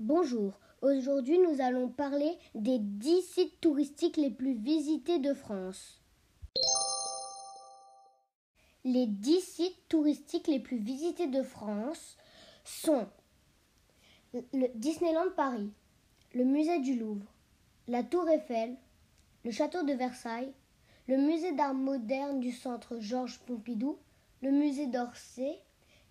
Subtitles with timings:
[0.00, 6.02] Bonjour, aujourd'hui nous allons parler des 10 sites touristiques les plus visités de France.
[8.82, 12.16] Les 10 sites touristiques les plus visités de France
[12.64, 13.06] sont
[14.32, 15.70] le Disneyland Paris,
[16.34, 17.32] le musée du Louvre,
[17.86, 18.76] la Tour Eiffel,
[19.44, 20.52] le château de Versailles,
[21.06, 23.96] le musée d'art moderne du centre Georges Pompidou,
[24.42, 25.56] le musée d'Orsay,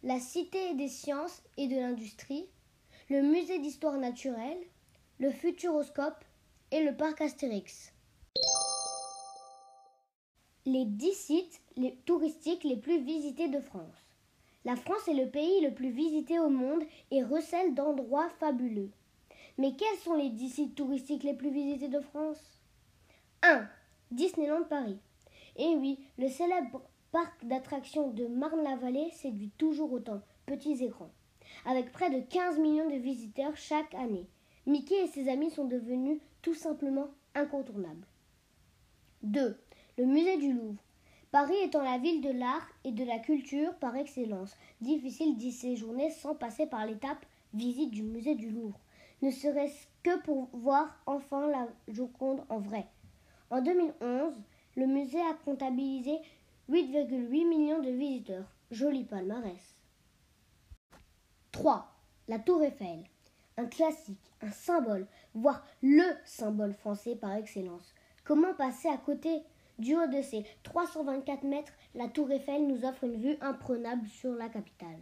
[0.04, 2.48] la Cité des sciences et de l'industrie,
[3.14, 4.58] le musée d'histoire naturelle,
[5.20, 6.26] le Futuroscope
[6.72, 7.94] et le parc Astérix.
[10.66, 11.62] Les 10 sites
[12.06, 14.16] touristiques les plus visités de France.
[14.66, 18.90] La France est le pays le plus visité au monde et recèle d'endroits fabuleux.
[19.60, 22.64] Mais quels sont les 10 sites touristiques les plus visités de France?
[23.44, 23.68] 1.
[24.10, 24.98] Disneyland Paris.
[25.58, 31.12] Et oui, le célèbre parc d'attractions de Marne-la-Vallée séduit toujours autant, petits écrans.
[31.66, 34.28] Avec près de 15 millions de visiteurs chaque année,
[34.66, 38.08] Mickey et ses amis sont devenus tout simplement incontournables.
[39.24, 39.58] 2.
[39.98, 40.82] Le musée du Louvre.
[41.32, 46.12] Paris étant la ville de l'art et de la culture par excellence, difficile d'y séjourner
[46.12, 48.80] sans passer par l'étape visite du musée du Louvre,
[49.22, 52.86] ne serait-ce que pour voir enfin la Joconde en vrai.
[53.50, 54.34] En 2011,
[54.76, 56.18] le musée a comptabilisé
[56.70, 58.52] 8,8 millions de visiteurs.
[58.72, 59.76] Joli palmarès.
[61.54, 61.86] 3.
[62.30, 63.04] La Tour Eiffel.
[63.58, 67.94] Un classique, un symbole, voire le symbole français par excellence.
[68.24, 69.44] Comment passer à côté
[69.78, 74.34] Du haut de ses 324 mètres, la Tour Eiffel nous offre une vue imprenable sur
[74.34, 74.98] la capitale.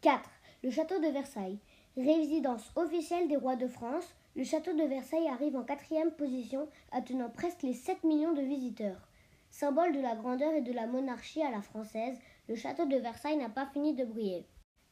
[0.00, 0.28] 4.
[0.64, 1.60] Le château de Versailles.
[1.96, 7.30] Résidence officielle des rois de France, le château de Versailles arrive en quatrième position, attenant
[7.30, 9.08] presque les 7 millions de visiteurs.
[9.52, 13.36] Symbole de la grandeur et de la monarchie à la française, le château de Versailles
[13.38, 14.44] n'a pas fini de briller.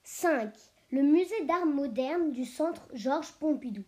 [0.07, 0.53] 5.
[0.91, 3.83] Le musée d'art moderne du centre Georges Pompidou.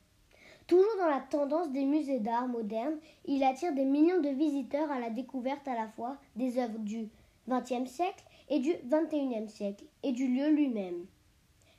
[0.66, 4.98] Toujours dans la tendance des musées d'art moderne, il attire des millions de visiteurs à
[4.98, 7.10] la découverte à la fois des œuvres du
[7.50, 11.04] XXe siècle et du XXIe siècle, et du lieu lui-même.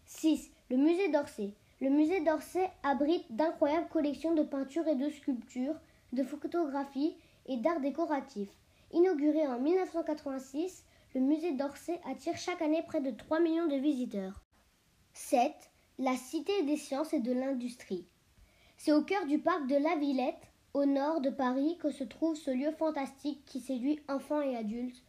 [0.05, 0.51] 6.
[0.69, 1.53] Le musée d'Orsay.
[1.81, 5.79] Le musée d'Orsay abrite d'incroyables collections de peintures et de sculptures,
[6.13, 7.17] de photographies
[7.47, 8.49] et d'art décoratif.
[8.93, 10.85] Inauguré en 1986,
[11.15, 14.43] le musée d'Orsay attire chaque année près de 3 millions de visiteurs.
[15.13, 15.51] 7.
[15.99, 18.05] La Cité des sciences et de l'industrie.
[18.77, 22.35] C'est au cœur du parc de la Villette, au nord de Paris, que se trouve
[22.35, 25.01] ce lieu fantastique qui séduit enfants et adultes,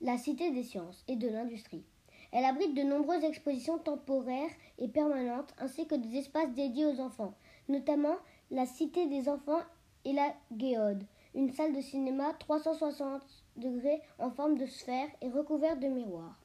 [0.00, 1.84] la Cité des sciences et de l'industrie.
[2.30, 7.34] Elle abrite de nombreuses expositions temporaires et permanentes, ainsi que des espaces dédiés aux enfants,
[7.68, 8.16] notamment
[8.50, 9.62] la Cité des enfants
[10.04, 11.04] et la Géode,
[11.34, 13.22] une salle de cinéma 360
[13.58, 16.40] degrés en forme de sphère et recouverte de miroirs.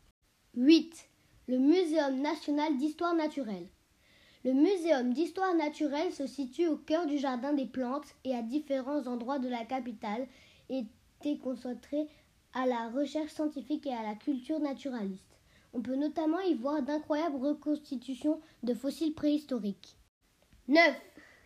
[0.55, 1.09] 8.
[1.47, 3.67] Le Muséum national d'histoire naturelle.
[4.43, 9.07] Le Muséum d'histoire naturelle se situe au cœur du Jardin des plantes et à différents
[9.07, 10.27] endroits de la capitale
[10.69, 10.85] et
[11.23, 12.07] est concentré
[12.53, 15.39] à la recherche scientifique et à la culture naturaliste.
[15.73, 19.97] On peut notamment y voir d'incroyables reconstitutions de fossiles préhistoriques.
[20.67, 20.81] 9.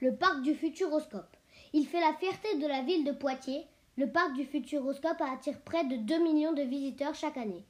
[0.02, 1.38] Le parc du Futuroscope.
[1.74, 3.66] Il fait la fierté de la ville de Poitiers.
[3.98, 7.66] Le parc du Futuroscope attire près de 2 millions de visiteurs chaque année.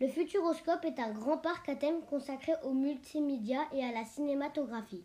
[0.00, 5.04] Le Futuroscope est un grand parc à thème consacré aux multimédia et à la cinématographie.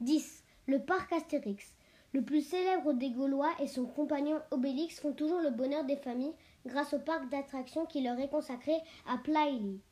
[0.00, 0.44] 10.
[0.66, 1.74] Le parc Astérix.
[2.14, 6.36] Le plus célèbre des Gaulois et son compagnon Obélix font toujours le bonheur des familles
[6.64, 8.72] grâce au parc d'attractions qui leur est consacré
[9.06, 9.82] à Plailly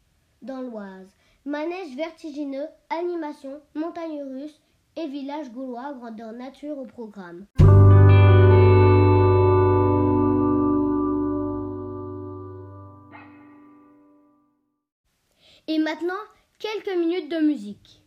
[0.40, 1.14] dans l'Oise.
[1.44, 4.62] Manège vertigineux, animation, montagne russe
[4.96, 7.44] et village gaulois grandeur nature au programme.
[15.66, 16.14] Et maintenant,
[16.58, 17.99] quelques minutes de musique.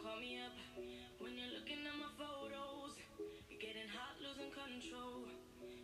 [0.00, 0.56] Call me up
[1.20, 2.96] when you're looking at my photos.
[3.52, 5.28] You're getting hot, losing control.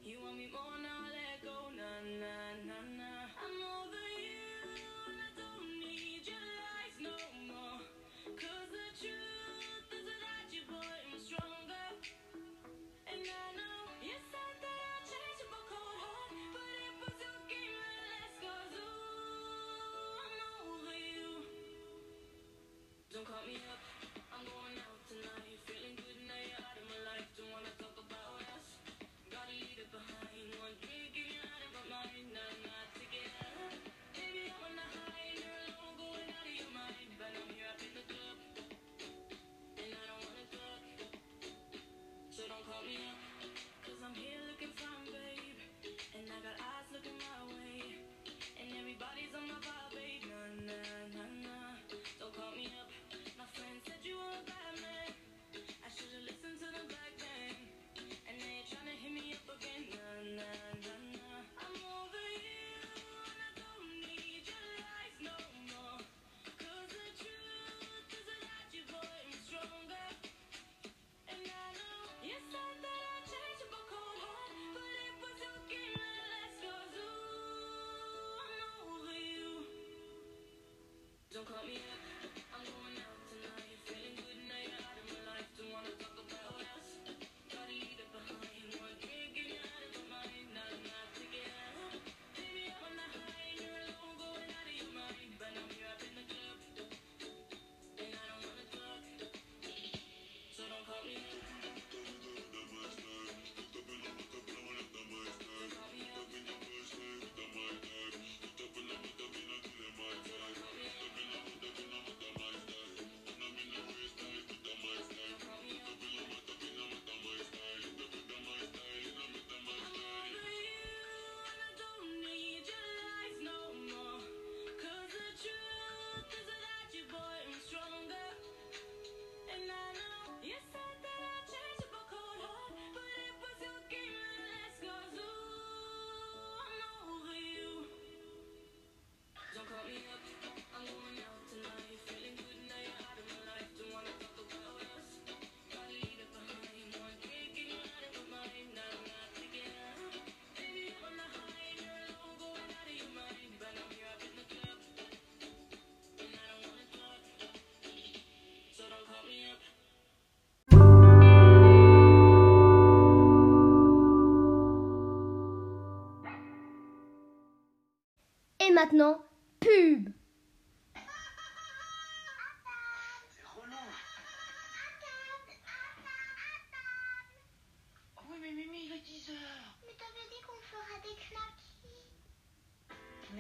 [0.01, 0.96] You want me more now,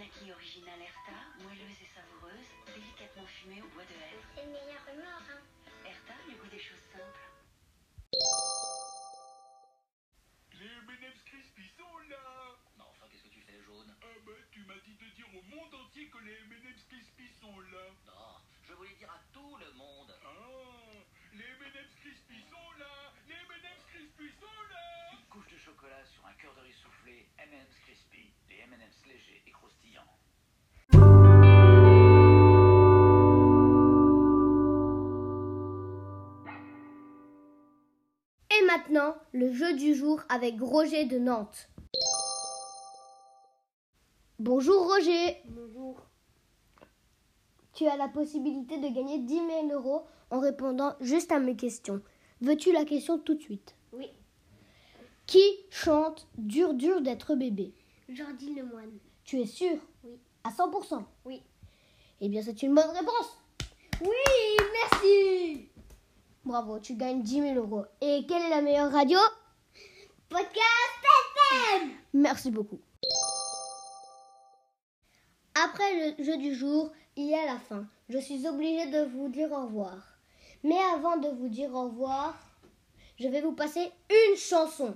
[0.06, 4.22] Knacky original Erta, moelleuse et savoureuse, délicatement fumée au bois de hêtre.
[4.36, 5.42] C'est le meilleur humeur, hein.
[5.84, 7.26] Erta, le goût des choses simples.
[10.54, 13.90] Les M&M's Crispy sont là Non, enfin, qu'est-ce que tu fais, jaune?
[14.00, 17.58] Ah bah tu m'as dit de dire au monde entier que les M&M's Crispy sont
[17.74, 20.14] là Non, je voulais dire à tout le monde.
[20.22, 26.04] Ah Les M&M's Crispy sont là Les M&M's Crispy sont là Une couche de chocolat
[26.04, 28.32] sur un cœur de riz soufflé, M&M's Crispy.
[28.48, 30.00] Les M&M's légers et croustillants.
[38.50, 41.68] Et maintenant, le jeu du jour avec Roger de Nantes.
[44.38, 45.42] Bonjour Roger.
[45.46, 46.00] Bonjour.
[47.74, 52.00] Tu as la possibilité de gagner 10 000 euros en répondant juste à mes questions.
[52.40, 53.74] Veux-tu la question tout de suite?
[53.92, 54.10] Oui.
[55.26, 57.74] Qui chante Dur dur d'être bébé?
[58.08, 58.98] Jordi Lemoine.
[59.24, 59.76] Tu es sûr?
[60.04, 60.18] Oui.
[60.44, 61.42] À 100% Oui.
[62.20, 63.36] Eh bien, c'est une bonne réponse.
[64.00, 65.68] Oui, merci.
[66.44, 67.84] Bravo, tu gagnes 10 000 euros.
[68.00, 69.18] Et quelle est la meilleure radio?
[70.28, 70.46] Podcast
[71.50, 72.78] FM Merci beaucoup.
[75.64, 77.86] Après le jeu du jour, il y a la fin.
[78.08, 80.18] Je suis obligée de vous dire au revoir.
[80.62, 82.36] Mais avant de vous dire au revoir,
[83.18, 84.94] je vais vous passer une chanson.